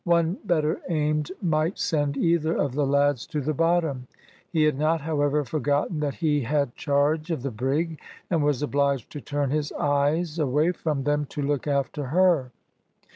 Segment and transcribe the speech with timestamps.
[0.03, 4.07] One better aimed might send either of the lads to the bottom.
[4.49, 9.11] He had not, however, forgotten that he had charge of the brig, and was obliged
[9.11, 12.49] to turn his eyes away from them to look after her.